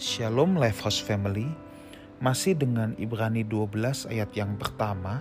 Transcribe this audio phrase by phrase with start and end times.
[0.00, 1.44] Shalom Lifehouse Family
[2.24, 5.20] Masih dengan Ibrani 12 ayat yang pertama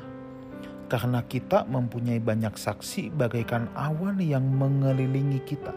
[0.87, 5.75] Karena kita mempunyai banyak saksi bagaikan awan yang mengelilingi kita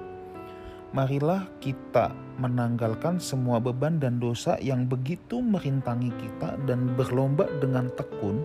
[0.95, 8.39] Marilah kita menanggalkan semua beban dan dosa yang begitu merintangi kita dan berlomba dengan tekun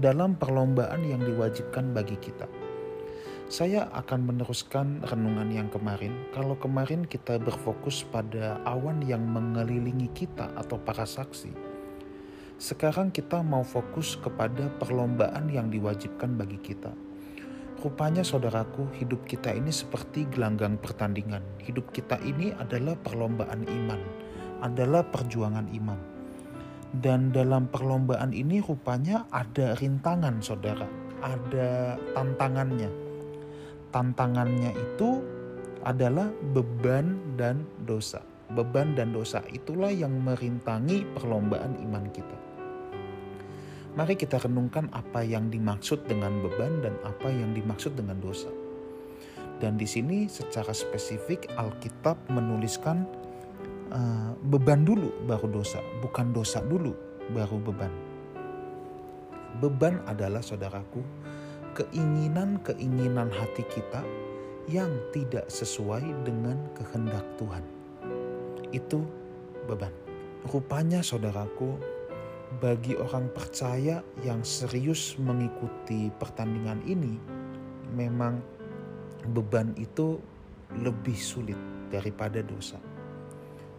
[0.00, 2.48] dalam perlombaan yang diwajibkan bagi kita
[3.50, 6.14] saya akan meneruskan renungan yang kemarin.
[6.30, 11.50] Kalau kemarin kita berfokus pada awan yang mengelilingi kita atau para saksi,
[12.62, 16.94] sekarang kita mau fokus kepada perlombaan yang diwajibkan bagi kita.
[17.82, 21.42] Rupanya saudaraku, hidup kita ini seperti gelanggang pertandingan.
[21.58, 24.00] Hidup kita ini adalah perlombaan iman,
[24.62, 25.98] adalah perjuangan iman.
[26.94, 30.86] Dan dalam perlombaan ini rupanya ada rintangan saudara,
[31.18, 32.99] ada tantangannya
[33.90, 35.22] tantangannya itu
[35.86, 38.22] adalah beban dan dosa.
[38.50, 42.36] Beban dan dosa itulah yang merintangi perlombaan iman kita.
[43.94, 48.50] Mari kita renungkan apa yang dimaksud dengan beban dan apa yang dimaksud dengan dosa.
[49.60, 53.04] Dan di sini secara spesifik Alkitab menuliskan
[53.92, 56.94] uh, beban dulu baru dosa, bukan dosa dulu
[57.34, 57.92] baru beban.
[59.58, 61.02] Beban adalah saudaraku
[61.76, 64.02] keinginan-keinginan hati kita
[64.70, 67.64] yang tidak sesuai dengan kehendak Tuhan.
[68.70, 69.02] Itu
[69.66, 69.92] beban.
[70.46, 71.76] Rupanya saudaraku,
[72.58, 77.14] bagi orang percaya yang serius mengikuti pertandingan ini,
[77.94, 78.42] memang
[79.30, 80.18] beban itu
[80.78, 81.58] lebih sulit
[81.90, 82.78] daripada dosa.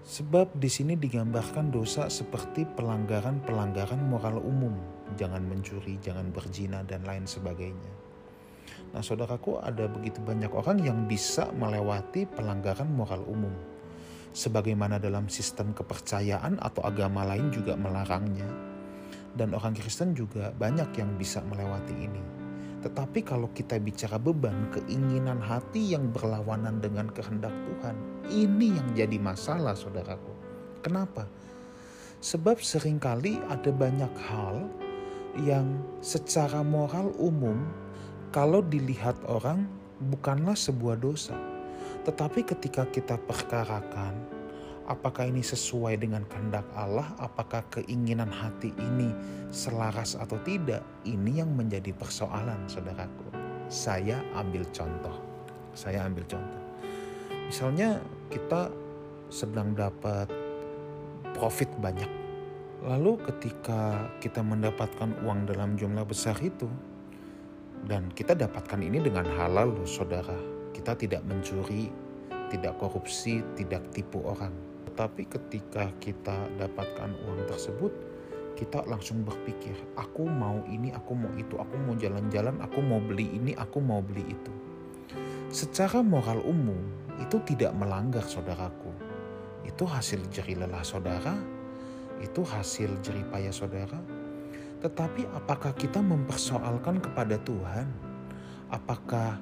[0.02, 4.74] Sebab di sini digambarkan dosa seperti pelanggaran-pelanggaran moral umum,
[5.18, 7.92] jangan mencuri, jangan berzina dan lain sebagainya.
[8.92, 13.54] Nah, saudaraku, ada begitu banyak orang yang bisa melewati pelanggaran moral umum.
[14.32, 18.48] Sebagaimana dalam sistem kepercayaan atau agama lain juga melarangnya.
[19.32, 22.24] Dan orang Kristen juga banyak yang bisa melewati ini.
[22.82, 27.96] Tetapi kalau kita bicara beban, keinginan hati yang berlawanan dengan kehendak Tuhan,
[28.28, 30.34] ini yang jadi masalah saudaraku.
[30.82, 31.30] Kenapa?
[32.22, 34.66] Sebab sering kali ada banyak hal
[35.40, 37.64] yang secara moral umum
[38.32, 39.68] kalau dilihat orang
[40.12, 41.36] bukanlah sebuah dosa.
[42.02, 44.18] Tetapi ketika kita perkarakan,
[44.90, 49.14] apakah ini sesuai dengan kehendak Allah, apakah keinginan hati ini
[49.54, 53.30] selaras atau tidak, ini yang menjadi persoalan saudaraku.
[53.72, 55.16] Saya ambil contoh,
[55.72, 56.62] saya ambil contoh.
[57.48, 58.00] Misalnya
[58.32, 58.72] kita
[59.32, 60.28] sedang dapat
[61.36, 62.10] profit banyak,
[62.82, 66.70] lalu ketika kita mendapatkan uang dalam jumlah besar itu,
[67.86, 70.38] dan kita dapatkan ini dengan halal loh saudara,
[70.74, 71.90] kita tidak mencuri,
[72.54, 74.72] tidak korupsi, tidak tipu orang
[75.02, 77.92] tapi ketika kita dapatkan uang tersebut,
[78.60, 83.32] kita langsung berpikir, aku mau ini, aku mau itu, aku mau jalan-jalan, aku mau beli
[83.34, 84.54] ini, aku mau beli itu.
[85.50, 86.80] Secara moral umum,
[87.20, 88.92] itu tidak melanggar saudaraku.
[89.64, 91.34] Itu hasil jeri lelah saudara,
[92.22, 93.98] itu hasil jeri payah saudara.
[94.82, 97.86] Tetapi apakah kita mempersoalkan kepada Tuhan?
[98.74, 99.38] Apakah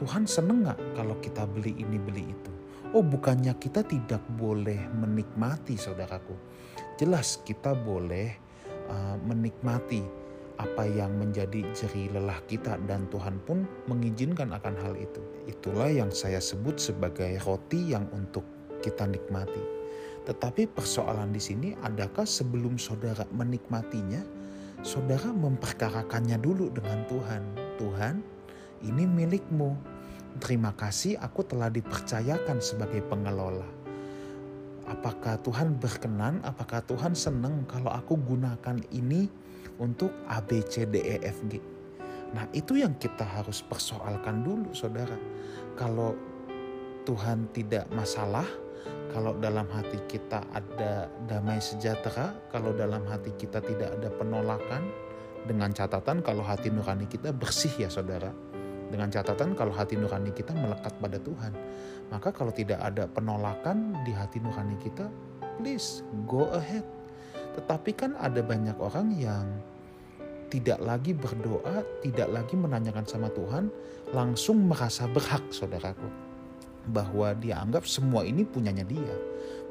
[0.00, 2.52] Tuhan seneng gak kalau kita beli ini, beli itu?
[2.90, 6.34] Oh bukannya kita tidak boleh menikmati saudaraku.
[6.98, 8.34] Jelas kita boleh
[8.90, 10.02] uh, menikmati
[10.60, 15.22] apa yang menjadi jeri lelah kita dan Tuhan pun mengizinkan akan hal itu.
[15.48, 18.44] Itulah yang saya sebut sebagai roti yang untuk
[18.84, 19.79] kita nikmati.
[20.28, 24.20] Tetapi persoalan di sini adakah sebelum saudara menikmatinya,
[24.84, 27.42] saudara memperkarakannya dulu dengan Tuhan.
[27.80, 28.14] Tuhan,
[28.84, 30.00] ini milikmu
[30.38, 33.66] Terima kasih aku telah dipercayakan sebagai pengelola.
[34.86, 36.38] Apakah Tuhan berkenan?
[36.46, 39.26] Apakah Tuhan senang kalau aku gunakan ini
[39.82, 41.58] untuk A, B, C, D, E, F, G?
[42.30, 45.18] Nah itu yang kita harus persoalkan dulu saudara.
[45.74, 46.14] Kalau
[47.02, 48.46] Tuhan tidak masalah,
[49.10, 54.86] kalau dalam hati kita ada damai sejahtera, kalau dalam hati kita tidak ada penolakan,
[55.44, 58.28] dengan catatan kalau hati nurani kita bersih ya saudara
[58.90, 61.54] dengan catatan kalau hati nurani kita melekat pada Tuhan.
[62.10, 65.06] Maka kalau tidak ada penolakan di hati nurani kita,
[65.62, 66.82] please go ahead.
[67.54, 69.46] Tetapi kan ada banyak orang yang
[70.50, 73.70] tidak lagi berdoa, tidak lagi menanyakan sama Tuhan,
[74.10, 76.29] langsung merasa berhak saudaraku.
[76.88, 79.16] Bahwa dia anggap semua ini punyanya dia.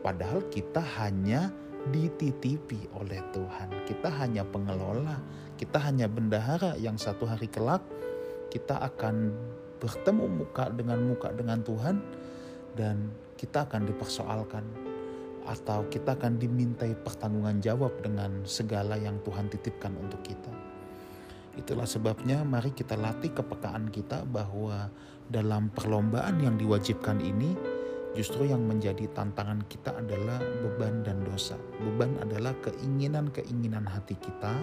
[0.05, 1.49] Padahal kita hanya
[1.89, 3.71] dititipi oleh Tuhan.
[3.87, 5.17] Kita hanya pengelola,
[5.57, 7.81] kita hanya bendahara yang satu hari kelak
[8.49, 9.31] kita akan
[9.77, 12.01] bertemu muka dengan muka dengan Tuhan
[12.75, 14.65] dan kita akan dipersoalkan.
[15.49, 20.68] atau kita akan dimintai pertanggungan jawab dengan segala yang Tuhan titipkan untuk kita.
[21.59, 24.87] Itulah sebabnya mari kita latih kepekaan kita bahwa
[25.27, 27.51] dalam perlombaan yang diwajibkan ini
[28.15, 31.59] justru yang menjadi tantangan kita adalah beban dan dosa.
[31.83, 34.55] Beban adalah keinginan-keinginan hati kita.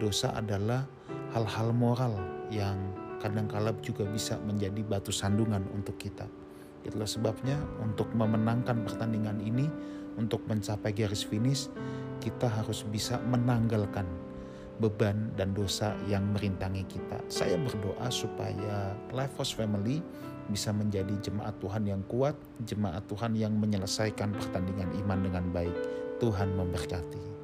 [0.00, 0.88] Dosa adalah
[1.36, 2.16] hal-hal moral
[2.48, 2.80] yang
[3.20, 6.24] kadang-kala juga bisa menjadi batu sandungan untuk kita.
[6.88, 9.68] Itulah sebabnya untuk memenangkan pertandingan ini,
[10.16, 11.68] untuk mencapai garis finish,
[12.24, 14.06] kita harus bisa menanggalkan
[14.78, 17.18] beban dan dosa yang merintangi kita.
[17.26, 20.02] Saya berdoa supaya Life Force Family
[20.48, 22.34] bisa menjadi jemaat Tuhan yang kuat,
[22.64, 25.76] jemaat Tuhan yang menyelesaikan pertandingan iman dengan baik.
[26.18, 27.37] Tuhan memberkati.